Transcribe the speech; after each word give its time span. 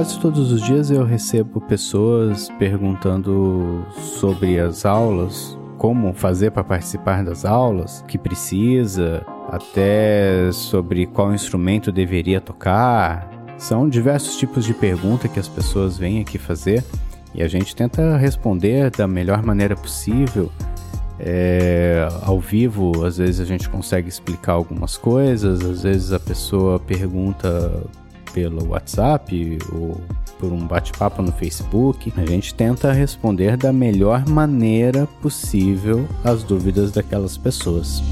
Quase 0.00 0.18
todos 0.18 0.50
os 0.50 0.62
dias 0.62 0.90
eu 0.90 1.04
recebo 1.04 1.60
pessoas 1.60 2.48
perguntando 2.58 3.84
sobre 4.18 4.58
as 4.58 4.86
aulas, 4.86 5.58
como 5.76 6.14
fazer 6.14 6.52
para 6.52 6.64
participar 6.64 7.22
das 7.22 7.44
aulas, 7.44 8.00
o 8.00 8.06
que 8.06 8.16
precisa, 8.16 9.22
até 9.50 10.50
sobre 10.52 11.04
qual 11.04 11.34
instrumento 11.34 11.92
deveria 11.92 12.40
tocar. 12.40 13.28
São 13.58 13.86
diversos 13.86 14.38
tipos 14.38 14.64
de 14.64 14.72
pergunta 14.72 15.28
que 15.28 15.38
as 15.38 15.48
pessoas 15.48 15.98
vêm 15.98 16.22
aqui 16.22 16.38
fazer 16.38 16.82
e 17.34 17.42
a 17.42 17.46
gente 17.46 17.76
tenta 17.76 18.16
responder 18.16 18.90
da 18.90 19.06
melhor 19.06 19.42
maneira 19.42 19.76
possível. 19.76 20.50
É, 21.18 22.08
ao 22.22 22.40
vivo, 22.40 23.04
às 23.04 23.18
vezes 23.18 23.38
a 23.38 23.44
gente 23.44 23.68
consegue 23.68 24.08
explicar 24.08 24.52
algumas 24.52 24.96
coisas, 24.96 25.60
às 25.60 25.82
vezes 25.82 26.10
a 26.10 26.18
pessoa 26.18 26.78
pergunta 26.78 27.84
pelo 28.32 28.68
WhatsApp 28.68 29.58
ou 29.72 30.00
por 30.38 30.52
um 30.52 30.66
bate-papo 30.66 31.22
no 31.22 31.32
Facebook. 31.32 32.12
A 32.16 32.24
gente 32.24 32.54
tenta 32.54 32.92
responder 32.92 33.56
da 33.56 33.72
melhor 33.72 34.26
maneira 34.28 35.06
possível 35.20 36.08
as 36.24 36.42
dúvidas 36.42 36.92
daquelas 36.92 37.36
pessoas. 37.36 38.02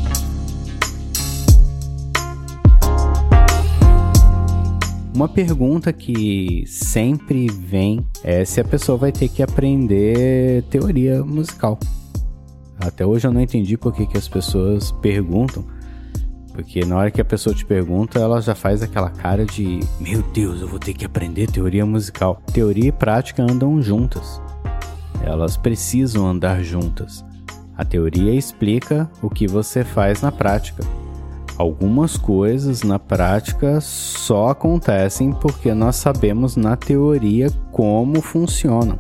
Uma 5.15 5.29
pergunta 5.29 5.93
que 5.93 6.63
sempre 6.69 7.49
vem 7.49 8.07
é 8.23 8.45
se 8.45 8.61
a 8.61 8.65
pessoa 8.65 8.97
vai 8.97 9.11
ter 9.11 9.29
que 9.29 9.43
aprender 9.43 10.63
teoria 10.71 11.25
musical. 11.25 11.77
Até 12.79 13.05
hoje 13.05 13.27
eu 13.27 13.33
não 13.33 13.41
entendi 13.41 13.77
por 13.77 13.93
que, 13.93 14.07
que 14.07 14.17
as 14.17 14.29
pessoas 14.29 14.93
perguntam, 14.93 15.65
porque 16.59 16.85
na 16.85 16.97
hora 16.97 17.11
que 17.13 17.21
a 17.21 17.25
pessoa 17.25 17.55
te 17.55 17.65
pergunta, 17.65 18.19
ela 18.19 18.43
já 18.43 18.53
faz 18.53 18.83
aquela 18.83 19.11
cara 19.11 19.47
de: 19.47 19.79
Meu 20.01 20.21
Deus, 20.35 20.61
eu 20.61 20.67
vou 20.67 20.81
ter 20.81 20.93
que 20.93 21.05
aprender 21.05 21.49
teoria 21.49 21.87
musical. 21.87 22.43
Teoria 22.53 22.89
e 22.89 22.93
prática 22.93 23.45
andam 23.45 23.81
juntas, 23.81 24.43
elas 25.23 25.57
precisam 25.57 26.27
andar 26.27 26.65
juntas. 26.65 27.25
A 27.77 27.85
teoria 27.85 28.35
explica 28.35 29.09
o 29.23 29.31
que 29.31 29.47
você 29.47 29.85
faz 29.85 30.21
na 30.21 30.33
prática. 30.33 30.83
Algumas 31.57 32.17
coisas 32.17 32.83
na 32.83 32.99
prática 32.99 33.81
só 33.81 34.49
acontecem 34.49 35.33
porque 35.33 35.73
nós 35.73 35.95
sabemos 35.95 36.57
na 36.57 36.75
teoria 36.75 37.53
como 37.71 38.21
funcionam. 38.21 38.99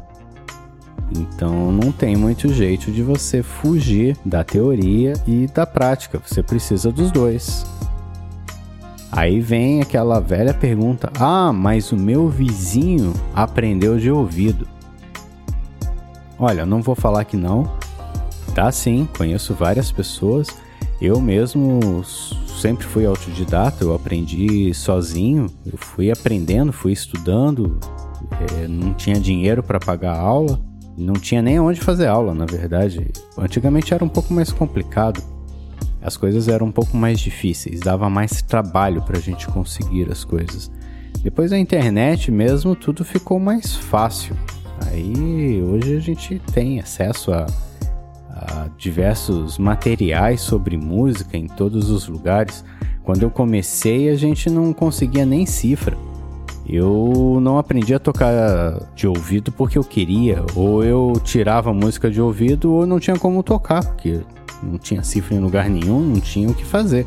Então 1.11 1.73
não 1.73 1.91
tem 1.91 2.17
muito 2.17 2.53
jeito 2.53 2.91
de 2.91 3.03
você 3.03 3.42
fugir 3.42 4.17
da 4.25 4.45
teoria 4.45 5.14
e 5.27 5.47
da 5.47 5.67
prática, 5.67 6.20
você 6.25 6.42
precisa 6.42 6.92
dos 6.92 7.11
dois. 7.11 7.64
Aí 9.11 9.41
vem 9.41 9.81
aquela 9.81 10.20
velha 10.20 10.53
pergunta: 10.53 11.11
Ah, 11.19 11.53
mas 11.53 11.92
o 11.92 11.97
meu 11.97 12.29
vizinho 12.29 13.12
aprendeu 13.34 13.98
de 13.98 14.11
ouvido. 14.11 14.69
Olha, 16.39 16.64
não 16.64 16.83
vou 16.83 16.95
falar 16.95 17.25
que 17.25 17.36
não. 17.36 17.73
Dá 18.55 18.70
sim, 18.70 19.09
conheço 19.17 19.55
várias 19.55 19.91
pessoas. 19.91 20.48
Eu 21.01 21.20
mesmo 21.20 22.05
sempre 22.05 22.84
fui 22.84 23.06
autodidata, 23.06 23.84
eu 23.84 23.95
aprendi 23.95 24.75
sozinho, 24.75 25.47
eu 25.64 25.79
fui 25.79 26.11
aprendendo, 26.11 26.73
fui 26.73 26.92
estudando, 26.92 27.79
é, 28.61 28.67
não 28.67 28.92
tinha 28.95 29.19
dinheiro 29.20 29.63
para 29.63 29.79
pagar 29.79 30.19
aula, 30.19 30.61
não 30.98 31.14
tinha 31.14 31.41
nem 31.41 31.61
onde 31.61 31.81
fazer 31.81 32.07
aula, 32.07 32.35
na 32.35 32.45
verdade. 32.45 33.11
Antigamente 33.36 33.95
era 33.95 34.05
um 34.05 34.09
pouco 34.09 34.35
mais 34.35 34.53
complicado, 34.53 35.23
as 36.03 36.17
coisas 36.17 36.48
eram 36.48 36.67
um 36.67 36.73
pouco 36.73 36.97
mais 36.97 37.20
difíceis, 37.20 37.81
dava 37.81 38.11
mais 38.11 38.42
trabalho 38.42 39.03
para 39.03 39.19
a 39.19 39.20
gente 39.20 39.47
conseguir 39.48 40.11
as 40.11 40.25
coisas. 40.25 40.70
Depois 41.23 41.51
da 41.51 41.58
internet 41.58 42.31
mesmo, 42.31 42.77
tudo 42.77 43.05
ficou 43.05 43.39
mais 43.39 43.75
fácil. 43.75 44.37
Aí 44.87 45.63
hoje 45.63 45.97
a 45.97 46.01
gente 46.01 46.41
tem 46.53 46.81
acesso 46.81 47.33
a 47.33 47.47
diversos 48.77 49.58
materiais 49.58 50.41
sobre 50.41 50.77
música 50.77 51.37
em 51.37 51.48
todos 51.48 51.91
os 51.91 52.07
lugares. 52.07 52.64
Quando 53.03 53.23
eu 53.23 53.31
comecei, 53.31 54.08
a 54.08 54.14
gente 54.14 54.48
não 54.48 54.73
conseguia 54.73 55.27
nem 55.27 55.45
cifra. 55.45 55.97
Eu 56.68 57.39
não 57.40 57.56
aprendi 57.56 57.95
a 57.95 57.98
tocar 57.98 58.79
de 58.95 59.08
ouvido 59.08 59.51
porque 59.51 59.79
eu 59.79 59.84
queria, 59.84 60.45
ou 60.55 60.84
eu 60.84 61.14
tirava 61.24 61.73
música 61.73 62.11
de 62.11 62.20
ouvido 62.20 62.73
ou 62.73 62.86
não 62.86 63.01
tinha 63.01 63.18
como 63.18 63.42
tocar, 63.42 63.83
porque 63.83 64.20
não 64.62 64.77
tinha 64.77 65.02
cifra 65.02 65.34
em 65.34 65.39
lugar 65.39 65.70
nenhum, 65.70 66.01
não 66.01 66.20
tinha 66.20 66.48
o 66.48 66.55
que 66.55 66.64
fazer. 66.64 67.07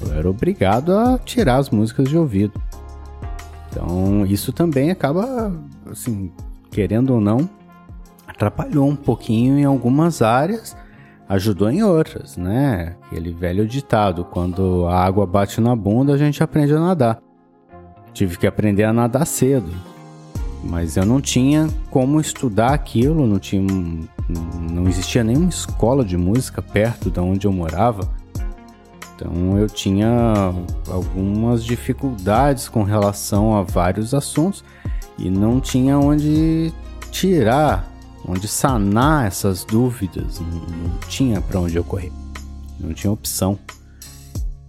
Eu 0.00 0.12
era 0.12 0.28
obrigado 0.28 0.92
a 0.92 1.18
tirar 1.18 1.56
as 1.56 1.70
músicas 1.70 2.08
de 2.08 2.18
ouvido. 2.18 2.60
Então, 3.70 4.26
isso 4.26 4.52
também 4.52 4.90
acaba, 4.90 5.50
assim, 5.90 6.30
querendo 6.70 7.14
ou 7.14 7.20
não, 7.20 7.48
atrapalhou 8.26 8.86
um 8.86 8.96
pouquinho 8.96 9.58
em 9.58 9.64
algumas 9.64 10.20
áreas, 10.20 10.76
ajudou 11.26 11.70
em 11.70 11.82
outras, 11.82 12.36
né? 12.36 12.96
Aquele 13.06 13.32
velho 13.32 13.66
ditado: 13.66 14.24
quando 14.24 14.84
a 14.86 15.02
água 15.02 15.26
bate 15.26 15.60
na 15.62 15.74
bunda, 15.74 16.12
a 16.12 16.18
gente 16.18 16.42
aprende 16.42 16.74
a 16.74 16.80
nadar. 16.80 17.18
Tive 18.12 18.36
que 18.36 18.46
aprender 18.46 18.84
a 18.84 18.92
nadar 18.92 19.26
cedo, 19.26 19.70
mas 20.62 20.96
eu 20.96 21.06
não 21.06 21.20
tinha 21.20 21.68
como 21.90 22.20
estudar 22.20 22.72
aquilo, 22.72 23.26
não 23.26 23.38
tinha, 23.38 23.62
não 24.70 24.86
existia 24.86 25.24
nenhuma 25.24 25.48
escola 25.48 26.04
de 26.04 26.16
música 26.16 26.60
perto 26.60 27.10
de 27.10 27.20
onde 27.20 27.46
eu 27.46 27.52
morava. 27.52 28.08
Então 29.14 29.56
eu 29.56 29.68
tinha 29.68 30.52
algumas 30.88 31.64
dificuldades 31.64 32.68
com 32.68 32.82
relação 32.82 33.56
a 33.56 33.62
vários 33.62 34.14
assuntos 34.14 34.64
e 35.18 35.30
não 35.30 35.60
tinha 35.60 35.98
onde 35.98 36.72
tirar 37.10 37.92
onde 38.26 38.46
sanar 38.48 39.26
essas 39.26 39.64
dúvidas. 39.64 40.40
Não, 40.40 40.48
não 40.48 40.98
tinha 41.08 41.40
para 41.40 41.60
onde 41.60 41.76
eu 41.76 41.84
correr, 41.84 42.12
não 42.78 42.92
tinha 42.92 43.12
opção. 43.12 43.58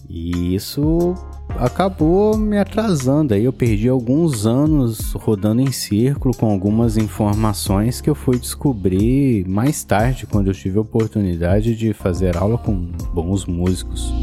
E 0.10 0.56
isso 0.56 1.16
acabou 1.50 2.38
me 2.38 2.58
atrasando. 2.58 3.34
Aí 3.34 3.44
eu 3.44 3.54
perdi 3.54 3.88
alguns 3.88 4.46
anos 4.46 5.14
rodando 5.14 5.62
em 5.62 5.72
círculo 5.72 6.36
com 6.36 6.50
algumas 6.50 6.98
informações 6.98 8.02
que 8.02 8.10
eu 8.10 8.16
fui 8.16 8.38
descobrir 8.38 9.48
mais 9.48 9.84
tarde, 9.84 10.26
quando 10.26 10.48
eu 10.48 10.54
tive 10.54 10.78
a 10.78 10.82
oportunidade 10.82 11.76
de 11.76 11.94
fazer 11.94 12.38
aula 12.38 12.58
com 12.58 12.74
bons 13.14 13.46
músicos. 13.46 14.14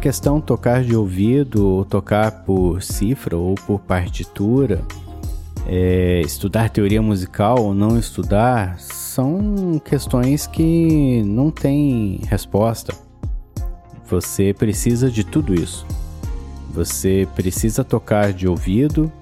questão 0.00 0.40
tocar 0.40 0.82
de 0.82 0.96
ouvido, 0.96 1.66
ou 1.66 1.84
tocar 1.84 2.44
por 2.44 2.82
cifra 2.82 3.36
ou 3.36 3.54
por 3.54 3.78
partitura, 3.78 4.82
é, 5.66 6.20
estudar 6.22 6.70
teoria 6.70 7.02
musical 7.02 7.62
ou 7.62 7.74
não 7.74 7.98
estudar, 7.98 8.78
são 8.78 9.80
questões 9.84 10.46
que 10.46 11.22
não 11.24 11.50
têm 11.50 12.20
resposta. 12.28 12.94
Você 14.06 14.52
precisa 14.52 15.10
de 15.10 15.22
tudo 15.24 15.54
isso. 15.54 15.86
Você 16.72 17.28
precisa 17.34 17.84
tocar 17.84 18.32
de 18.32 18.48
ouvido, 18.48 19.12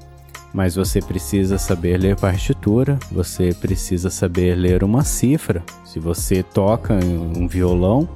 mas 0.52 0.74
você 0.74 1.00
precisa 1.00 1.58
saber 1.58 1.98
ler 1.98 2.16
partitura, 2.16 2.98
você 3.10 3.52
precisa 3.52 4.10
saber 4.10 4.54
ler 4.54 4.82
uma 4.82 5.04
cifra. 5.04 5.62
Se 5.84 5.98
você 5.98 6.42
toca 6.42 6.94
um 6.94 7.46
violão, 7.46 8.08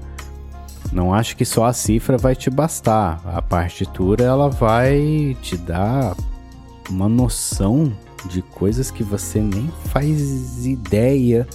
não 0.93 1.15
acho 1.15 1.37
que 1.37 1.45
só 1.45 1.67
a 1.67 1.73
cifra 1.73 2.19
vai 2.19 2.35
te 2.35 2.51
bastar. 2.51 3.21
A 3.25 3.41
partitura 3.41 4.25
ela 4.25 4.49
vai 4.49 5.37
te 5.43 5.57
dar 5.57 6.15
uma 6.91 7.09
noção 7.09 7.93
de 8.29 8.43
coisas 8.43 8.91
que 8.91 9.03
você 9.03 9.41
nem 9.41 9.71
faz 9.87 10.67
ideia 10.67 11.47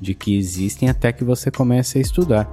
de 0.00 0.14
que 0.14 0.36
existem 0.36 0.88
até 0.88 1.12
que 1.12 1.24
você 1.24 1.50
comece 1.50 1.98
a 1.98 2.00
estudar. 2.00 2.50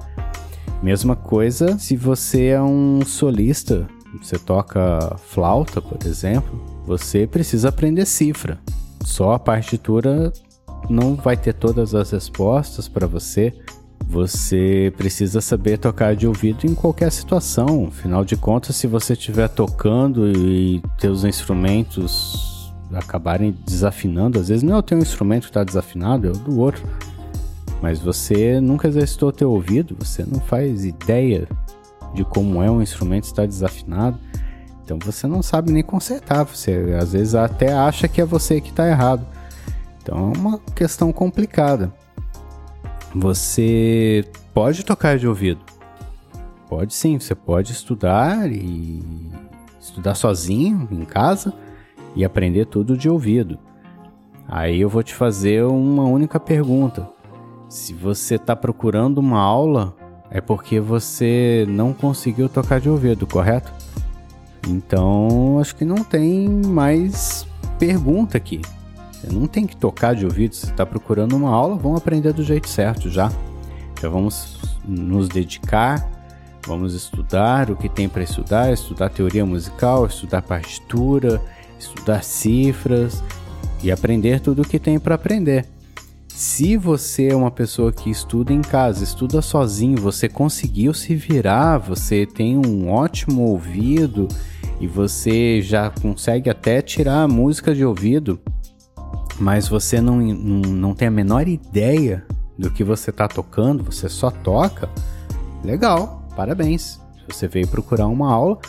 Mesma 0.81 1.15
coisa 1.15 1.77
se 1.77 1.95
você 1.95 2.47
é 2.47 2.61
um 2.61 3.01
solista, 3.05 3.87
você 4.21 4.37
toca 4.37 5.15
flauta, 5.27 5.81
por 5.81 6.05
exemplo, 6.05 6.59
você 6.85 7.27
precisa 7.27 7.69
aprender 7.69 8.05
cifra. 8.05 8.59
Só 9.03 9.33
a 9.33 9.39
partitura 9.39 10.31
não 10.89 11.15
vai 11.15 11.37
ter 11.37 11.53
todas 11.53 11.93
as 11.95 12.11
respostas 12.11 12.87
para 12.87 13.07
você. 13.07 13.53
Você 14.07 14.91
precisa 14.97 15.39
saber 15.39 15.77
tocar 15.77 16.15
de 16.15 16.27
ouvido 16.27 16.65
em 16.65 16.75
qualquer 16.75 17.11
situação. 17.11 17.85
Afinal 17.87 18.25
de 18.25 18.35
contas, 18.35 18.75
se 18.75 18.87
você 18.87 19.13
estiver 19.13 19.47
tocando 19.47 20.29
e 20.29 20.81
teus 20.99 21.23
instrumentos 21.23 22.50
acabarem 22.93 23.55
desafinando, 23.65 24.39
às 24.39 24.49
vezes 24.49 24.63
não 24.63 24.75
é 24.75 24.77
o 24.77 24.83
teu 24.83 24.97
instrumento 24.97 25.43
que 25.43 25.49
está 25.49 25.63
desafinado, 25.63 26.27
é 26.27 26.31
o 26.31 26.33
do 26.33 26.59
outro. 26.59 26.83
Mas 27.81 27.99
você 27.99 28.59
nunca 28.59 28.87
exercitou 28.87 29.31
teu 29.31 29.51
ouvido, 29.51 29.95
você 29.99 30.23
não 30.23 30.39
faz 30.39 30.85
ideia 30.85 31.47
de 32.13 32.23
como 32.23 32.61
é 32.61 32.69
um 32.69 32.81
instrumento 32.81 33.23
estar 33.23 33.47
desafinado. 33.47 34.19
Então 34.83 34.99
você 35.01 35.25
não 35.25 35.41
sabe 35.41 35.71
nem 35.71 35.81
consertar. 35.81 36.43
Você 36.43 36.95
às 36.99 37.13
vezes 37.13 37.33
até 37.33 37.73
acha 37.73 38.07
que 38.07 38.21
é 38.21 38.25
você 38.25 38.61
que 38.61 38.69
está 38.69 38.87
errado. 38.87 39.25
Então 40.01 40.31
é 40.33 40.37
uma 40.37 40.59
questão 40.75 41.11
complicada 41.11 41.91
você 43.13 44.25
pode 44.53 44.85
tocar 44.85 45.17
de 45.17 45.27
ouvido. 45.27 45.59
Pode 46.69 46.93
sim, 46.93 47.19
você 47.19 47.35
pode 47.35 47.71
estudar 47.73 48.49
e 48.49 49.03
estudar 49.79 50.15
sozinho 50.15 50.87
em 50.91 51.03
casa 51.03 51.53
e 52.15 52.25
aprender 52.25 52.65
tudo 52.65 52.97
de 52.97 53.09
ouvido. 53.09 53.57
Aí 54.47 54.81
eu 54.81 54.89
vou 54.89 55.01
te 55.01 55.13
fazer 55.13 55.63
uma 55.63 56.03
única 56.03 56.39
pergunta. 56.39 57.09
Se 57.69 57.93
você 57.93 58.35
está 58.35 58.55
procurando 58.55 59.19
uma 59.19 59.39
aula, 59.39 59.95
é 60.29 60.41
porque 60.41 60.79
você 60.79 61.65
não 61.69 61.93
conseguiu 61.93 62.49
tocar 62.49 62.79
de 62.79 62.89
ouvido, 62.89 63.25
correto? 63.25 63.71
Então, 64.67 65.57
acho 65.59 65.75
que 65.75 65.85
não 65.85 66.03
tem 66.03 66.47
mais 66.65 67.47
pergunta 67.79 68.37
aqui. 68.37 68.61
Você 69.11 69.27
não 69.31 69.47
tem 69.47 69.65
que 69.65 69.75
tocar 69.75 70.15
de 70.15 70.25
ouvido. 70.25 70.55
Se 70.55 70.65
está 70.65 70.85
procurando 70.85 71.35
uma 71.35 71.49
aula, 71.49 71.75
vamos 71.75 71.99
aprender 71.99 72.33
do 72.33 72.43
jeito 72.43 72.67
certo 72.67 73.09
já. 73.09 73.31
Já 74.01 74.09
vamos 74.09 74.77
nos 74.83 75.29
dedicar, 75.29 76.09
vamos 76.65 76.93
estudar 76.93 77.69
o 77.69 77.75
que 77.75 77.87
tem 77.87 78.09
para 78.09 78.23
estudar, 78.23 78.71
estudar 78.73 79.09
teoria 79.09 79.45
musical, 79.45 80.05
estudar 80.05 80.41
partitura, 80.41 81.41
estudar 81.81 82.23
cifras 82.23 83.23
e 83.83 83.91
aprender 83.91 84.39
tudo 84.39 84.61
o 84.61 84.67
que 84.67 84.79
tem 84.79 84.99
para 84.99 85.15
aprender. 85.15 85.67
Se 86.27 86.77
você 86.77 87.27
é 87.27 87.35
uma 87.35 87.51
pessoa 87.51 87.91
que 87.91 88.09
estuda 88.09 88.53
em 88.53 88.61
casa, 88.61 89.03
estuda 89.03 89.41
sozinho, 89.41 89.97
você 89.97 90.29
conseguiu 90.29 90.93
se 90.93 91.13
virar, 91.13 91.77
você 91.77 92.25
tem 92.25 92.57
um 92.57 92.89
ótimo 92.89 93.43
ouvido 93.43 94.27
e 94.79 94.87
você 94.87 95.61
já 95.61 95.89
consegue 95.89 96.49
até 96.49 96.81
tirar 96.81 97.23
a 97.23 97.27
música 97.27 97.75
de 97.75 97.85
ouvido, 97.85 98.39
mas 99.39 99.67
você 99.67 100.01
não, 100.01 100.17
não, 100.17 100.71
não 100.71 100.93
tem 100.95 101.09
a 101.09 101.11
menor 101.11 101.47
ideia 101.47 102.25
do 102.57 102.71
que 102.71 102.83
você 102.83 103.09
está 103.09 103.27
tocando, 103.27 103.83
você 103.83 104.07
só 104.07 104.31
toca, 104.31 104.89
legal, 105.63 106.27
parabéns. 106.35 106.99
Você 107.27 107.47
veio 107.47 107.67
procurar 107.67 108.07
uma 108.07 108.31
aula, 108.31 108.59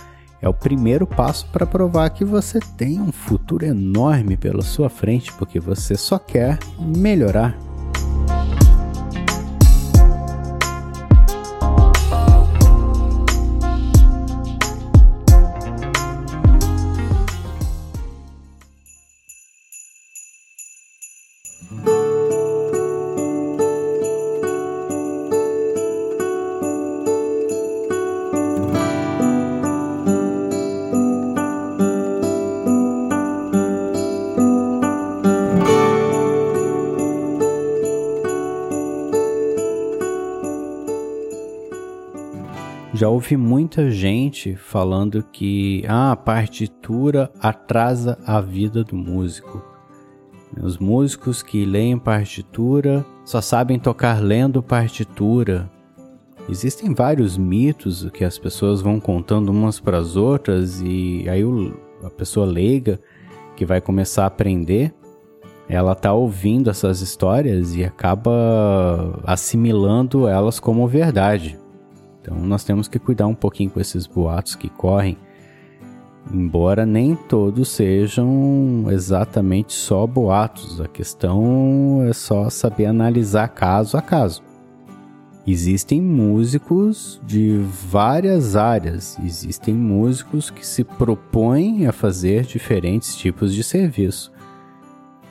é 0.42 0.48
o 0.48 0.52
primeiro 0.52 1.06
passo 1.06 1.46
para 1.52 1.64
provar 1.64 2.10
que 2.10 2.24
você 2.24 2.58
tem 2.76 3.00
um 3.00 3.12
futuro 3.12 3.64
enorme 3.64 4.36
pela 4.36 4.60
sua 4.60 4.90
frente, 4.90 5.32
porque 5.34 5.60
você 5.60 5.96
só 5.96 6.18
quer 6.18 6.58
melhorar. 6.78 7.56
Já 43.02 43.08
ouvi 43.08 43.36
muita 43.36 43.90
gente 43.90 44.54
falando 44.54 45.24
que 45.24 45.82
ah, 45.88 46.12
a 46.12 46.16
partitura 46.16 47.32
atrasa 47.40 48.16
a 48.24 48.40
vida 48.40 48.84
do 48.84 48.94
músico. 48.94 49.60
Os 50.62 50.78
músicos 50.78 51.42
que 51.42 51.64
leem 51.64 51.98
partitura 51.98 53.04
só 53.24 53.40
sabem 53.40 53.76
tocar 53.76 54.22
lendo 54.22 54.62
partitura. 54.62 55.68
Existem 56.48 56.94
vários 56.94 57.36
mitos 57.36 58.08
que 58.12 58.24
as 58.24 58.38
pessoas 58.38 58.80
vão 58.80 59.00
contando 59.00 59.48
umas 59.48 59.80
para 59.80 59.98
as 59.98 60.14
outras 60.14 60.80
e 60.80 61.28
aí 61.28 61.44
o, 61.44 61.76
a 62.04 62.10
pessoa 62.10 62.46
leiga 62.46 63.00
que 63.56 63.66
vai 63.66 63.80
começar 63.80 64.22
a 64.22 64.26
aprender, 64.26 64.94
ela 65.68 65.96
tá 65.96 66.12
ouvindo 66.12 66.70
essas 66.70 67.00
histórias 67.00 67.74
e 67.74 67.82
acaba 67.82 69.20
assimilando 69.26 70.28
elas 70.28 70.60
como 70.60 70.86
verdade. 70.86 71.60
Então 72.22 72.38
nós 72.38 72.62
temos 72.62 72.86
que 72.86 73.00
cuidar 73.00 73.26
um 73.26 73.34
pouquinho 73.34 73.68
com 73.68 73.80
esses 73.80 74.06
boatos 74.06 74.54
que 74.54 74.68
correm, 74.68 75.18
embora 76.32 76.86
nem 76.86 77.16
todos 77.16 77.68
sejam 77.68 78.86
exatamente 78.90 79.72
só 79.72 80.06
boatos. 80.06 80.80
A 80.80 80.86
questão 80.86 82.04
é 82.08 82.12
só 82.12 82.48
saber 82.48 82.86
analisar 82.86 83.48
caso 83.48 83.96
a 83.96 84.02
caso. 84.02 84.40
Existem 85.44 86.00
músicos 86.00 87.20
de 87.26 87.58
várias 87.90 88.54
áreas, 88.54 89.18
existem 89.24 89.74
músicos 89.74 90.48
que 90.50 90.64
se 90.64 90.84
propõem 90.84 91.88
a 91.88 91.92
fazer 91.92 92.44
diferentes 92.44 93.16
tipos 93.16 93.52
de 93.52 93.64
serviço. 93.64 94.30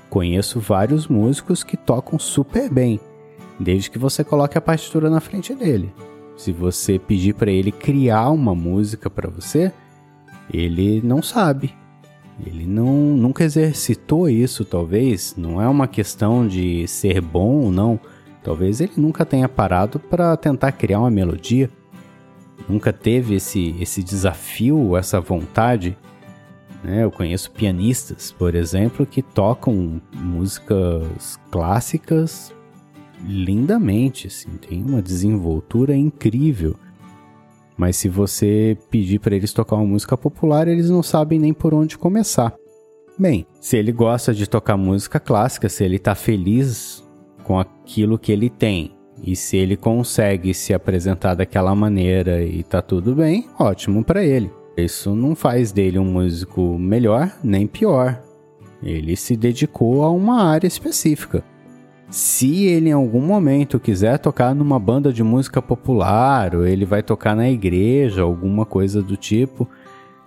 Conheço 0.10 0.60
vários 0.60 1.08
músicos 1.08 1.64
que 1.64 1.78
tocam 1.78 2.20
super 2.20 2.70
bem, 2.70 3.00
desde 3.58 3.90
que 3.90 3.98
você 3.98 4.22
coloque 4.22 4.58
a 4.58 4.62
partitura 4.62 5.10
na 5.10 5.22
frente 5.22 5.56
dele. 5.56 5.94
Se 6.36 6.52
você 6.52 6.98
pedir 6.98 7.36
para 7.36 7.52
ele 7.52 7.72
criar 7.72 8.30
uma 8.30 8.56
música 8.56 9.10
para 9.10 9.30
você, 9.30 9.72
ele 10.52 11.02
não 11.04 11.22
sabe. 11.22 11.74
Ele 12.46 12.66
não, 12.66 13.16
nunca 13.16 13.44
exercitou 13.44 14.30
isso, 14.30 14.66
talvez. 14.66 15.36
Não 15.38 15.62
é 15.62 15.68
uma 15.68 15.88
questão 15.88 16.48
de 16.48 16.88
ser 16.88 17.22
bom 17.22 17.66
ou 17.66 17.72
não. 17.72 18.00
Talvez 18.44 18.82
ele 18.82 18.94
nunca 18.98 19.26
tenha 19.26 19.48
parado 19.48 20.00
para 20.00 20.36
tentar 20.36 20.72
criar 20.72 21.00
uma 21.00 21.12
melodia. 21.12 21.70
Nunca 22.68 22.92
teve 22.92 23.36
esse, 23.36 23.76
esse 23.80 24.02
desafio, 24.02 24.98
essa 24.98 25.20
vontade. 25.20 25.96
Né? 26.84 27.04
Eu 27.04 27.12
conheço 27.12 27.52
pianistas, 27.52 28.32
por 28.32 28.56
exemplo, 28.56 29.06
que 29.06 29.22
tocam 29.22 30.02
músicas 30.16 31.40
clássicas 31.52 32.52
lindamente, 33.26 34.28
assim, 34.28 34.50
tem 34.58 34.84
uma 34.84 35.02
desenvoltura 35.02 35.96
incrível. 35.96 36.76
Mas 37.78 37.96
se 37.96 38.10
você 38.10 38.78
pedir 38.90 39.20
para 39.20 39.36
eles 39.36 39.54
tocar 39.54 39.76
uma 39.76 39.86
música 39.86 40.18
popular, 40.18 40.68
eles 40.68 40.90
não 40.90 41.02
sabem 41.02 41.40
nem 41.40 41.54
por 41.54 41.74
onde 41.74 41.98
começar. 41.98 42.54
Bem, 43.18 43.46
se 43.60 43.78
ele 43.78 43.92
gosta 43.92 44.34
de 44.34 44.48
tocar 44.48 44.78
música 44.78 45.20
clássica, 45.20 45.70
se 45.70 45.84
ele 45.84 45.98
está 45.98 46.16
feliz 46.16 47.04
com 47.44 47.60
aquilo 47.60 48.18
que 48.18 48.32
ele 48.32 48.50
tem 48.50 48.96
e 49.24 49.36
se 49.36 49.58
ele 49.58 49.76
consegue 49.76 50.54
se 50.54 50.74
apresentar 50.74 51.36
daquela 51.36 51.76
maneira 51.76 52.44
e 52.44 52.64
tá 52.64 52.82
tudo 52.82 53.16
bem, 53.16 53.48
ótimo 53.60 54.04
para 54.04 54.24
ele. 54.24 54.52
Isso 54.76 55.16
não 55.16 55.36
faz 55.36 55.72
dele 55.72 56.00
um 56.00 56.06
músico 56.06 56.78
melhor 56.80 57.32
nem 57.44 57.68
pior. 57.68 58.22
Ele 58.82 59.16
se 59.16 59.36
dedicou 59.36 60.04
a 60.04 60.10
uma 60.10 60.44
área 60.44 60.68
específica. 60.68 61.44
Se 62.12 62.66
ele 62.66 62.90
em 62.90 62.94
algum 62.94 63.22
momento 63.22 63.80
quiser 63.80 64.20
tocar 64.20 64.54
numa 64.54 64.78
banda 64.78 65.14
de 65.14 65.24
música 65.24 65.62
popular, 65.62 66.54
ou 66.54 66.68
ele 66.68 66.84
vai 66.84 67.02
tocar 67.02 67.38
na 67.38 67.50
igreja, 67.50 68.22
alguma 68.22 68.66
coisa 68.66 69.02
do 69.02 69.16
tipo, 69.16 69.66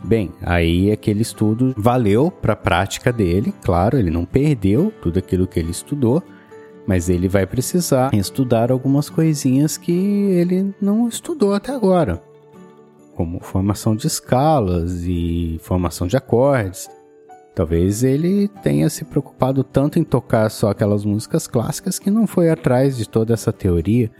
bem, 0.02 0.32
aí 0.40 0.90
aquele 0.90 1.20
estudo 1.20 1.74
valeu 1.76 2.30
para 2.30 2.54
a 2.54 2.56
prática 2.56 3.12
dele, 3.12 3.52
claro, 3.62 3.98
ele 3.98 4.10
não 4.10 4.24
perdeu 4.24 4.90
tudo 5.02 5.18
aquilo 5.18 5.46
que 5.46 5.60
ele 5.60 5.72
estudou, 5.72 6.22
mas 6.86 7.10
ele 7.10 7.28
vai 7.28 7.46
precisar 7.46 8.14
estudar 8.14 8.72
algumas 8.72 9.10
coisinhas 9.10 9.76
que 9.76 9.92
ele 9.92 10.74
não 10.80 11.06
estudou 11.06 11.52
até 11.52 11.70
agora, 11.70 12.22
como 13.14 13.40
formação 13.40 13.94
de 13.94 14.06
escalas 14.06 15.02
e 15.04 15.60
formação 15.62 16.06
de 16.06 16.16
acordes. 16.16 16.88
Talvez 17.54 18.02
ele 18.02 18.48
tenha 18.62 18.90
se 18.90 19.04
preocupado 19.04 19.62
tanto 19.62 19.98
em 19.98 20.04
tocar 20.04 20.50
só 20.50 20.70
aquelas 20.70 21.04
músicas 21.04 21.46
clássicas 21.46 22.00
que 22.00 22.10
não 22.10 22.26
foi 22.26 22.50
atrás 22.50 22.96
de 22.96 23.08
toda 23.08 23.32
essa 23.32 23.52
teoria. 23.52 24.10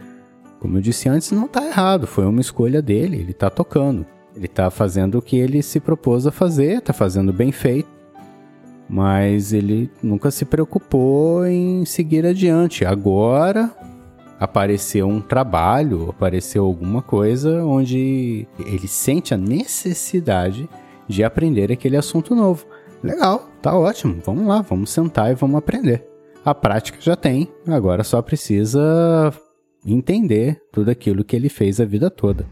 Como 0.59 0.77
eu 0.77 0.81
disse 0.81 1.09
antes, 1.09 1.31
não 1.31 1.45
está 1.45 1.65
errado, 1.65 2.07
foi 2.07 2.25
uma 2.25 2.39
escolha 2.39 2.81
dele, 2.81 3.17
ele 3.17 3.31
está 3.31 3.49
tocando. 3.49 4.05
Ele 4.35 4.45
está 4.45 4.69
fazendo 4.69 5.17
o 5.17 5.21
que 5.21 5.37
ele 5.37 5.61
se 5.61 5.79
propôs 5.79 6.25
a 6.25 6.31
fazer, 6.31 6.77
está 6.77 6.93
fazendo 6.93 7.33
bem 7.33 7.51
feito. 7.51 7.89
Mas 8.87 9.51
ele 9.51 9.89
nunca 10.01 10.31
se 10.31 10.45
preocupou 10.45 11.45
em 11.45 11.83
seguir 11.85 12.25
adiante. 12.25 12.85
Agora 12.85 13.71
apareceu 14.39 15.07
um 15.07 15.19
trabalho, 15.19 16.09
apareceu 16.09 16.65
alguma 16.65 17.01
coisa 17.01 17.63
onde 17.65 18.47
ele 18.59 18.87
sente 18.87 19.33
a 19.33 19.37
necessidade 19.37 20.69
de 21.07 21.23
aprender 21.23 21.71
aquele 21.71 21.97
assunto 21.97 22.35
novo. 22.35 22.65
Legal, 23.03 23.49
tá 23.61 23.77
ótimo. 23.77 24.21
Vamos 24.25 24.47
lá, 24.47 24.61
vamos 24.61 24.89
sentar 24.89 25.31
e 25.31 25.35
vamos 25.35 25.57
aprender. 25.57 26.05
A 26.43 26.53
prática 26.53 26.99
já 27.01 27.15
tem, 27.15 27.51
agora 27.67 28.03
só 28.03 28.21
precisa 28.21 29.33
entender 29.85 30.61
tudo 30.71 30.89
aquilo 30.89 31.23
que 31.23 31.35
ele 31.35 31.49
fez 31.49 31.79
a 31.79 31.85
vida 31.85 32.09
toda. 32.09 32.45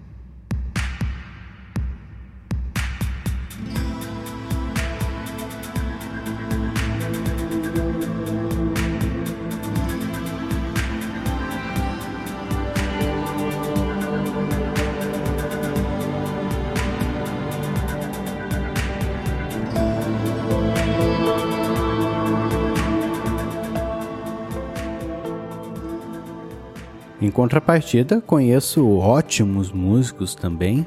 Contrapartida, 27.33 28.21
conheço 28.21 28.87
ótimos 28.87 29.71
músicos 29.71 30.35
também, 30.35 30.85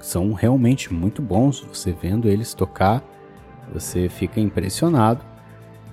são 0.00 0.32
realmente 0.32 0.92
muito 0.92 1.22
bons. 1.22 1.60
Você 1.72 1.92
vendo 1.92 2.28
eles 2.28 2.54
tocar, 2.54 3.04
você 3.72 4.08
fica 4.08 4.40
impressionado, 4.40 5.24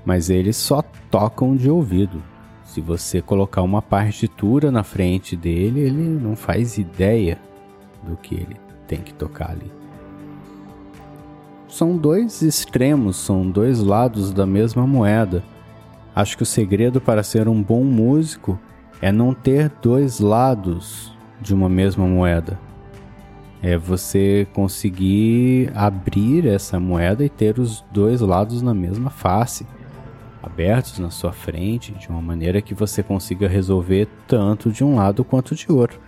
mas 0.03 0.29
eles 0.29 0.57
só 0.57 0.81
tocam 1.11 1.55
de 1.55 1.69
ouvido. 1.69 2.23
Se 2.63 2.79
você 2.81 3.21
colocar 3.21 3.61
uma 3.61 3.81
partitura 3.81 4.71
na 4.71 4.83
frente 4.83 5.35
dele, 5.35 5.81
ele 5.81 6.01
não 6.01 6.35
faz 6.35 6.77
ideia 6.77 7.37
do 8.01 8.15
que 8.15 8.35
ele 8.35 8.55
tem 8.87 8.99
que 9.01 9.13
tocar 9.13 9.51
ali. 9.51 9.71
São 11.67 11.95
dois 11.95 12.41
extremos, 12.41 13.17
são 13.17 13.49
dois 13.49 13.79
lados 13.79 14.31
da 14.31 14.45
mesma 14.45 14.87
moeda. 14.87 15.43
Acho 16.15 16.35
que 16.35 16.43
o 16.43 16.45
segredo 16.45 16.99
para 16.99 17.23
ser 17.23 17.47
um 17.47 17.61
bom 17.61 17.83
músico 17.83 18.59
é 19.01 19.11
não 19.11 19.33
ter 19.33 19.71
dois 19.81 20.19
lados 20.19 21.11
de 21.41 21.53
uma 21.53 21.67
mesma 21.67 22.05
moeda. 22.05 22.59
É 23.61 23.77
você 23.77 24.47
conseguir 24.53 25.71
abrir 25.75 26.47
essa 26.47 26.79
moeda 26.79 27.23
e 27.23 27.29
ter 27.29 27.59
os 27.59 27.83
dois 27.91 28.21
lados 28.21 28.61
na 28.61 28.73
mesma 28.73 29.09
face 29.09 29.65
abertos 30.41 30.97
na 30.99 31.09
sua 31.09 31.31
frente 31.31 31.91
de 31.91 32.09
uma 32.09 32.21
maneira 32.21 32.61
que 32.61 32.73
você 32.73 33.03
consiga 33.03 33.47
resolver 33.47 34.07
tanto 34.27 34.71
de 34.71 34.83
um 34.83 34.95
lado 34.95 35.23
quanto 35.23 35.55
de 35.55 35.71
outro. 35.71 35.99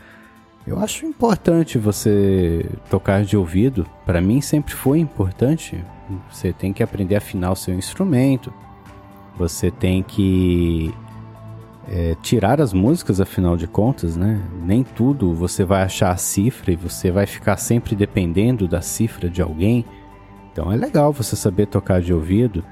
Eu 0.65 0.79
acho 0.79 1.05
importante 1.05 1.77
você 1.77 2.65
tocar 2.89 3.23
de 3.23 3.35
ouvido. 3.35 3.85
Para 4.05 4.21
mim 4.21 4.41
sempre 4.41 4.73
foi 4.73 4.99
importante. 4.99 5.83
Você 6.31 6.53
tem 6.53 6.71
que 6.71 6.81
aprender 6.81 7.15
a 7.15 7.17
afinar 7.17 7.51
o 7.51 7.55
seu 7.55 7.75
instrumento. 7.75 8.51
Você 9.37 9.69
tem 9.69 10.01
que 10.01 10.93
é, 11.87 12.15
tirar 12.21 12.61
as 12.61 12.73
músicas, 12.73 13.19
afinal 13.19 13.57
de 13.57 13.67
contas, 13.67 14.15
né? 14.15 14.41
Nem 14.63 14.83
tudo 14.83 15.33
você 15.33 15.63
vai 15.65 15.83
achar 15.83 16.11
a 16.11 16.17
cifra 16.17 16.71
e 16.71 16.75
você 16.75 17.11
vai 17.11 17.25
ficar 17.25 17.57
sempre 17.57 17.95
dependendo 17.95 18.67
da 18.67 18.81
cifra 18.81 19.29
de 19.29 19.41
alguém. 19.41 19.85
Então 20.51 20.71
é 20.71 20.75
legal 20.75 21.11
você 21.11 21.35
saber 21.35 21.67
tocar 21.67 22.01
de 22.01 22.13
ouvido. 22.13 22.63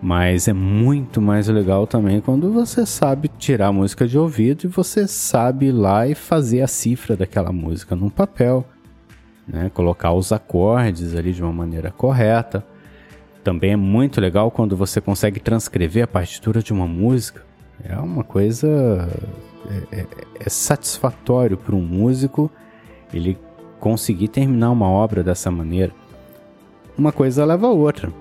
Mas 0.00 0.46
é 0.46 0.52
muito 0.52 1.20
mais 1.20 1.48
legal 1.48 1.84
também 1.84 2.20
quando 2.20 2.52
você 2.52 2.86
sabe 2.86 3.28
tirar 3.36 3.68
a 3.68 3.72
música 3.72 4.06
de 4.06 4.16
ouvido 4.16 4.64
e 4.64 4.68
você 4.68 5.08
sabe 5.08 5.66
ir 5.66 5.72
lá 5.72 6.06
e 6.06 6.14
fazer 6.14 6.60
a 6.60 6.68
cifra 6.68 7.16
daquela 7.16 7.50
música 7.50 7.96
num 7.96 8.08
papel, 8.08 8.64
né? 9.46 9.68
Colocar 9.74 10.12
os 10.12 10.30
acordes 10.30 11.16
ali 11.16 11.32
de 11.32 11.42
uma 11.42 11.52
maneira 11.52 11.90
correta. 11.90 12.64
Também 13.42 13.72
é 13.72 13.76
muito 13.76 14.20
legal 14.20 14.52
quando 14.52 14.76
você 14.76 15.00
consegue 15.00 15.40
transcrever 15.40 16.04
a 16.04 16.08
partitura 16.08 16.62
de 16.62 16.72
uma 16.72 16.86
música. 16.86 17.47
É 17.84 17.96
uma 17.96 18.24
coisa 18.24 19.08
é, 19.92 20.00
é, 20.00 20.06
é 20.40 20.48
satisfatório 20.48 21.56
para 21.56 21.74
um 21.74 21.82
músico 21.82 22.50
ele 23.12 23.38
conseguir 23.78 24.28
terminar 24.28 24.70
uma 24.70 24.88
obra 24.88 25.22
dessa 25.22 25.50
maneira. 25.50 25.92
Uma 26.96 27.12
coisa 27.12 27.44
leva 27.44 27.66
a 27.66 27.70
outra. 27.70 28.12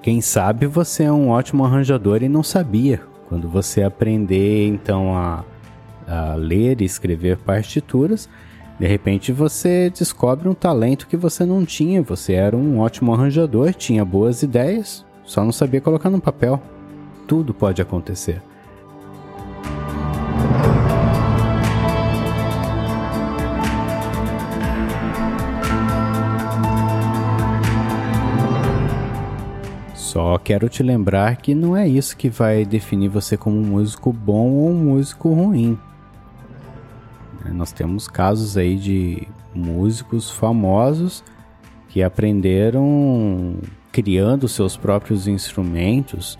Quem 0.00 0.20
sabe 0.20 0.66
você 0.66 1.04
é 1.04 1.12
um 1.12 1.28
ótimo 1.28 1.64
arranjador 1.64 2.22
e 2.22 2.28
não 2.28 2.42
sabia. 2.42 3.00
Quando 3.28 3.48
você 3.48 3.82
aprender 3.82 4.66
então 4.68 5.16
a, 5.16 5.44
a 6.06 6.34
ler 6.34 6.80
e 6.80 6.84
escrever 6.84 7.36
partituras, 7.38 8.28
de 8.78 8.86
repente 8.86 9.32
você 9.32 9.90
descobre 9.90 10.48
um 10.48 10.54
talento 10.54 11.06
que 11.06 11.16
você 11.16 11.44
não 11.44 11.64
tinha. 11.64 12.02
Você 12.02 12.34
era 12.34 12.56
um 12.56 12.78
ótimo 12.78 13.12
arranjador, 13.12 13.74
tinha 13.74 14.04
boas 14.04 14.42
ideias, 14.42 15.04
só 15.24 15.44
não 15.44 15.52
sabia 15.52 15.80
colocar 15.80 16.10
no 16.10 16.20
papel. 16.20 16.62
Tudo 17.32 17.54
pode 17.54 17.80
acontecer. 17.80 18.42
Só 29.94 30.36
quero 30.36 30.68
te 30.68 30.82
lembrar 30.82 31.36
que 31.36 31.54
não 31.54 31.74
é 31.74 31.88
isso 31.88 32.14
que 32.18 32.28
vai 32.28 32.66
definir 32.66 33.08
você 33.08 33.34
como 33.38 33.56
um 33.56 33.64
músico 33.64 34.12
bom 34.12 34.50
ou 34.50 34.68
um 34.68 34.74
músico 34.74 35.32
ruim. 35.32 35.78
É, 37.46 37.48
nós 37.50 37.72
temos 37.72 38.06
casos 38.08 38.58
aí 38.58 38.76
de 38.76 39.26
músicos 39.54 40.30
famosos 40.30 41.24
que 41.88 42.02
aprenderam 42.02 43.54
criando 43.90 44.46
seus 44.48 44.76
próprios 44.76 45.26
instrumentos. 45.26 46.38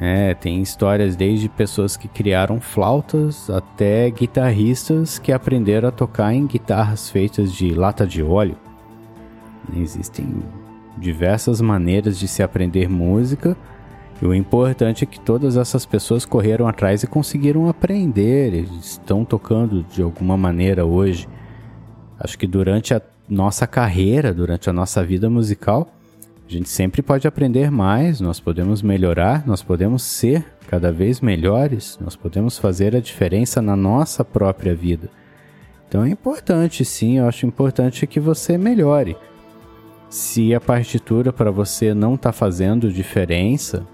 É, 0.00 0.34
tem 0.34 0.60
histórias 0.60 1.14
desde 1.14 1.48
pessoas 1.48 1.96
que 1.96 2.08
criaram 2.08 2.60
flautas 2.60 3.48
até 3.48 4.10
guitarristas 4.10 5.18
que 5.18 5.32
aprenderam 5.32 5.88
a 5.88 5.92
tocar 5.92 6.34
em 6.34 6.46
guitarras 6.46 7.08
feitas 7.08 7.52
de 7.52 7.72
lata 7.72 8.06
de 8.06 8.22
óleo. 8.22 8.56
Existem 9.76 10.42
diversas 10.98 11.60
maneiras 11.60 12.18
de 12.18 12.28
se 12.28 12.42
aprender 12.42 12.88
música. 12.88 13.56
E 14.20 14.26
o 14.26 14.34
importante 14.34 15.04
é 15.04 15.06
que 15.06 15.20
todas 15.20 15.56
essas 15.56 15.84
pessoas 15.84 16.24
correram 16.24 16.68
atrás 16.68 17.02
e 17.02 17.06
conseguiram 17.06 17.68
aprender, 17.68 18.54
estão 18.80 19.24
tocando 19.24 19.82
de 19.84 20.02
alguma 20.02 20.36
maneira 20.36 20.84
hoje. 20.84 21.28
Acho 22.18 22.38
que 22.38 22.46
durante 22.46 22.94
a 22.94 23.02
nossa 23.28 23.66
carreira, 23.66 24.32
durante 24.32 24.70
a 24.70 24.72
nossa 24.72 25.02
vida 25.02 25.28
musical, 25.28 25.88
a 26.46 26.52
gente 26.52 26.68
sempre 26.68 27.00
pode 27.02 27.26
aprender 27.26 27.70
mais, 27.70 28.20
nós 28.20 28.38
podemos 28.38 28.82
melhorar, 28.82 29.46
nós 29.46 29.62
podemos 29.62 30.02
ser 30.02 30.44
cada 30.68 30.92
vez 30.92 31.20
melhores, 31.20 31.98
nós 32.00 32.14
podemos 32.14 32.58
fazer 32.58 32.94
a 32.94 33.00
diferença 33.00 33.62
na 33.62 33.74
nossa 33.74 34.24
própria 34.24 34.74
vida. 34.74 35.08
Então 35.88 36.04
é 36.04 36.10
importante, 36.10 36.84
sim, 36.84 37.18
eu 37.18 37.26
acho 37.26 37.46
importante 37.46 38.06
que 38.06 38.20
você 38.20 38.58
melhore. 38.58 39.16
Se 40.10 40.54
a 40.54 40.60
partitura 40.60 41.32
para 41.32 41.50
você 41.50 41.94
não 41.94 42.14
está 42.14 42.30
fazendo 42.30 42.92
diferença, 42.92 43.86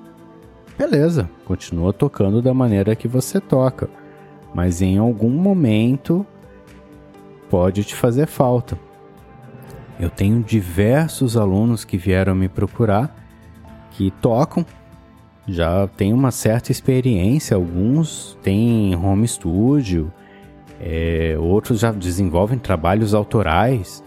beleza, 0.76 1.30
continua 1.44 1.92
tocando 1.92 2.42
da 2.42 2.52
maneira 2.52 2.96
que 2.96 3.06
você 3.06 3.40
toca, 3.40 3.88
mas 4.52 4.82
em 4.82 4.98
algum 4.98 5.30
momento 5.30 6.26
pode 7.48 7.84
te 7.84 7.94
fazer 7.94 8.26
falta. 8.26 8.78
Eu 10.00 10.10
tenho 10.10 10.42
diversos 10.42 11.36
alunos 11.36 11.84
que 11.84 11.96
vieram 11.96 12.34
me 12.34 12.48
procurar 12.48 13.14
que 13.92 14.10
tocam, 14.22 14.64
já 15.46 15.86
tem 15.88 16.12
uma 16.12 16.30
certa 16.30 16.72
experiência, 16.72 17.54
alguns 17.54 18.38
têm 18.42 18.96
home 18.96 19.28
studio, 19.28 20.12
é, 20.80 21.36
outros 21.38 21.80
já 21.80 21.92
desenvolvem 21.92 22.58
trabalhos 22.58 23.14
autorais 23.14 24.02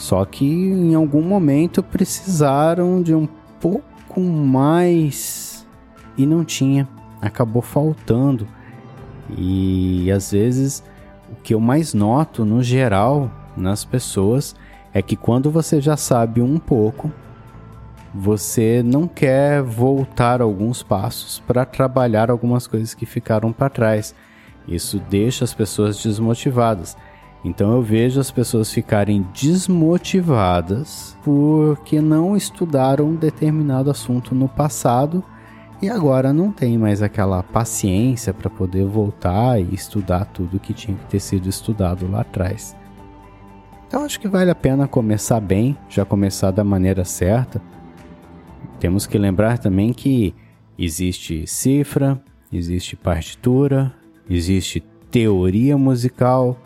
só 0.00 0.24
que 0.24 0.46
em 0.46 0.94
algum 0.94 1.20
momento 1.20 1.82
precisaram 1.82 3.02
de 3.02 3.14
um 3.14 3.28
pouco 3.60 4.18
mais 4.18 5.66
e 6.16 6.24
não 6.24 6.42
tinha, 6.42 6.88
acabou 7.20 7.60
faltando. 7.60 8.48
E 9.36 10.10
às 10.10 10.32
vezes 10.32 10.82
o 11.30 11.34
que 11.42 11.52
eu 11.52 11.60
mais 11.60 11.92
noto 11.92 12.46
no 12.46 12.62
geral 12.62 13.30
nas 13.54 13.84
pessoas 13.84 14.56
é 14.56 14.69
que 15.00 15.16
quando 15.16 15.50
você 15.50 15.80
já 15.80 15.96
sabe 15.96 16.40
um 16.40 16.58
pouco, 16.58 17.10
você 18.12 18.82
não 18.84 19.06
quer 19.06 19.62
voltar 19.62 20.42
alguns 20.42 20.82
passos 20.82 21.40
para 21.46 21.64
trabalhar 21.64 22.30
algumas 22.30 22.66
coisas 22.66 22.92
que 22.92 23.06
ficaram 23.06 23.52
para 23.52 23.70
trás. 23.70 24.14
Isso 24.66 25.00
deixa 25.08 25.44
as 25.44 25.54
pessoas 25.54 26.02
desmotivadas. 26.02 26.96
Então 27.44 27.72
eu 27.72 27.82
vejo 27.82 28.20
as 28.20 28.30
pessoas 28.30 28.70
ficarem 28.70 29.26
desmotivadas 29.32 31.16
porque 31.22 32.00
não 32.00 32.36
estudaram 32.36 33.06
um 33.06 33.14
determinado 33.14 33.90
assunto 33.90 34.34
no 34.34 34.48
passado 34.48 35.24
e 35.80 35.88
agora 35.88 36.32
não 36.32 36.52
tem 36.52 36.76
mais 36.76 37.00
aquela 37.00 37.42
paciência 37.42 38.34
para 38.34 38.50
poder 38.50 38.84
voltar 38.84 39.58
e 39.58 39.74
estudar 39.74 40.26
tudo 40.26 40.60
que 40.60 40.74
tinha 40.74 40.96
que 40.96 41.06
ter 41.06 41.20
sido 41.20 41.48
estudado 41.48 42.10
lá 42.10 42.20
atrás. 42.20 42.76
Então 43.90 44.04
acho 44.04 44.20
que 44.20 44.28
vale 44.28 44.52
a 44.52 44.54
pena 44.54 44.86
começar 44.86 45.40
bem, 45.40 45.76
já 45.88 46.04
começar 46.04 46.52
da 46.52 46.62
maneira 46.62 47.04
certa. 47.04 47.60
Temos 48.78 49.04
que 49.04 49.18
lembrar 49.18 49.58
também 49.58 49.92
que 49.92 50.32
existe 50.78 51.44
cifra, 51.44 52.22
existe 52.52 52.94
partitura, 52.94 53.92
existe 54.30 54.78
teoria 55.10 55.76
musical, 55.76 56.56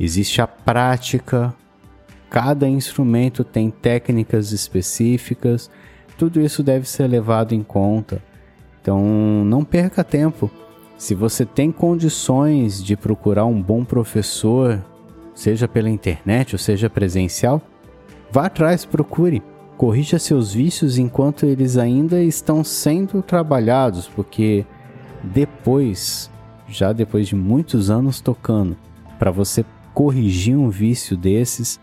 existe 0.00 0.40
a 0.40 0.46
prática, 0.46 1.54
cada 2.30 2.66
instrumento 2.66 3.44
tem 3.44 3.68
técnicas 3.68 4.50
específicas, 4.50 5.70
tudo 6.16 6.40
isso 6.40 6.62
deve 6.62 6.88
ser 6.88 7.06
levado 7.06 7.52
em 7.54 7.62
conta. 7.62 8.22
Então, 8.80 9.44
não 9.44 9.62
perca 9.62 10.02
tempo. 10.02 10.50
Se 10.96 11.14
você 11.14 11.44
tem 11.44 11.70
condições 11.70 12.82
de 12.82 12.96
procurar 12.96 13.44
um 13.44 13.60
bom 13.60 13.84
professor, 13.84 14.82
seja 15.34 15.66
pela 15.66 15.90
internet 15.90 16.54
ou 16.54 16.58
seja 16.58 16.90
presencial, 16.90 17.60
vá 18.30 18.46
atrás, 18.46 18.84
procure. 18.84 19.42
Corrija 19.76 20.18
seus 20.18 20.52
vícios 20.52 20.98
enquanto 20.98 21.44
eles 21.44 21.76
ainda 21.76 22.22
estão 22.22 22.62
sendo 22.62 23.22
trabalhados, 23.22 24.06
porque 24.06 24.64
depois 25.24 26.30
já 26.72 26.92
depois 26.92 27.28
de 27.28 27.36
muitos 27.36 27.90
anos 27.90 28.20
tocando, 28.20 28.76
para 29.18 29.30
você 29.30 29.64
corrigir 29.92 30.56
um 30.56 30.70
vício 30.70 31.16
desses, 31.16 31.78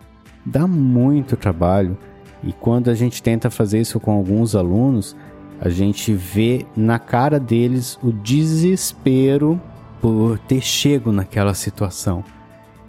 dá 0.46 0.68
muito 0.68 1.38
trabalho. 1.38 1.98
E 2.44 2.52
quando 2.52 2.90
a 2.90 2.96
gente 2.96 3.22
tenta 3.22 3.50
fazer 3.50 3.82
isso 3.82 4.00
com 4.00 4.12
alguns 4.12 4.56
alunos, 4.56 5.16
a 5.62 5.70
gente 5.70 6.14
vê 6.14 6.66
na 6.76 6.98
cara 6.98 7.40
deles 7.40 8.00
o 8.02 8.12
desespero 8.12 9.62
por 10.02 10.40
ter 10.40 10.62
chego 10.62 11.12
naquela 11.12 11.54
situação. 11.54 12.24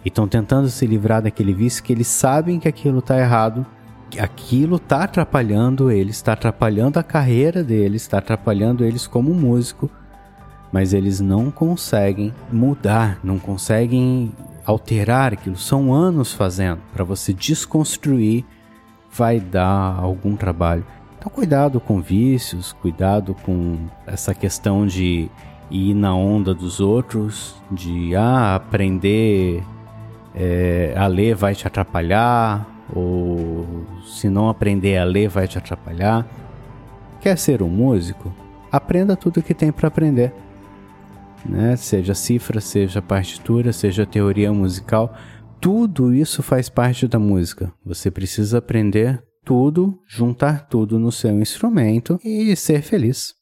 E 0.03 0.09
estão 0.09 0.27
tentando 0.27 0.69
se 0.69 0.85
livrar 0.85 1.21
daquele 1.21 1.53
vício 1.53 1.83
que 1.83 1.93
eles 1.93 2.07
sabem 2.07 2.59
que 2.59 2.67
aquilo 2.67 2.99
está 2.99 3.19
errado, 3.19 3.65
que 4.09 4.19
aquilo 4.19 4.75
está 4.75 5.03
atrapalhando 5.03 5.91
eles, 5.91 6.17
está 6.17 6.33
atrapalhando 6.33 6.99
a 6.99 7.03
carreira 7.03 7.63
deles, 7.63 8.01
está 8.01 8.17
atrapalhando 8.17 8.83
eles 8.83 9.07
como 9.07 9.33
músico, 9.33 9.89
mas 10.71 10.93
eles 10.93 11.19
não 11.19 11.51
conseguem 11.51 12.33
mudar, 12.51 13.19
não 13.23 13.37
conseguem 13.37 14.31
alterar 14.65 15.33
aquilo. 15.33 15.57
São 15.57 15.93
anos 15.93 16.33
fazendo. 16.33 16.79
Para 16.93 17.03
você 17.03 17.33
desconstruir, 17.33 18.45
vai 19.11 19.39
dar 19.39 19.99
algum 19.99 20.35
trabalho. 20.35 20.85
Então, 21.17 21.31
cuidado 21.31 21.79
com 21.79 22.01
vícios, 22.01 22.73
cuidado 22.73 23.35
com 23.43 23.77
essa 24.07 24.33
questão 24.33 24.87
de 24.87 25.29
ir 25.69 25.93
na 25.93 26.15
onda 26.15 26.53
dos 26.53 26.79
outros, 26.79 27.55
de 27.71 28.15
ah, 28.15 28.55
aprender 28.55 29.63
é, 30.35 30.93
a 30.95 31.07
ler 31.07 31.35
vai 31.35 31.55
te 31.55 31.67
atrapalhar, 31.67 32.67
ou 32.93 33.85
se 34.05 34.29
não 34.29 34.49
aprender 34.49 34.97
a 34.97 35.03
ler 35.03 35.29
vai 35.29 35.47
te 35.47 35.57
atrapalhar. 35.57 36.27
Quer 37.19 37.37
ser 37.37 37.61
um 37.61 37.69
músico? 37.69 38.33
Aprenda 38.71 39.15
tudo 39.15 39.41
que 39.43 39.53
tem 39.53 39.71
para 39.71 39.87
aprender 39.87 40.33
né? 41.45 41.75
Seja 41.75 42.13
cifra, 42.13 42.61
seja 42.61 43.01
partitura, 43.01 43.73
seja 43.73 44.05
teoria 44.05 44.51
musical, 44.53 45.15
tudo 45.59 46.13
isso 46.13 46.41
faz 46.41 46.69
parte 46.69 47.07
da 47.07 47.19
música. 47.19 47.71
Você 47.85 48.09
precisa 48.09 48.57
aprender 48.57 49.21
tudo, 49.43 49.99
juntar 50.07 50.67
tudo 50.67 50.99
no 50.99 51.11
seu 51.11 51.31
instrumento 51.39 52.19
e 52.23 52.55
ser 52.55 52.81
feliz. 52.81 53.40